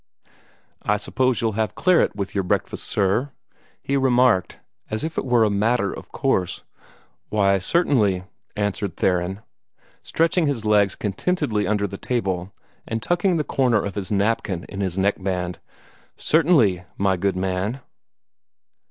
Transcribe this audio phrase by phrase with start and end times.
[0.81, 3.33] "I suppose you'll have claret with your breakfast, sir?"
[3.83, 4.57] he remarked,
[4.89, 6.63] as if it were a matter of course.
[7.29, 8.23] "Why, certainly,"
[8.55, 9.41] answered Theron,
[10.01, 12.51] stretching his legs contentedly under the table,
[12.87, 15.59] and tucking the corner of his napkin in his neckband.
[16.17, 17.81] "Certainly, my good man."